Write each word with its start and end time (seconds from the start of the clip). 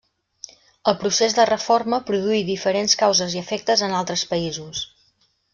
El 0.91 0.95
procés 1.01 1.35
de 1.41 1.45
reforma 1.49 2.01
produí 2.09 2.41
diferents 2.49 2.99
causes 3.05 3.39
i 3.39 3.43
efectes 3.45 3.87
en 3.89 3.97
altres 4.03 4.29
països. 4.35 4.83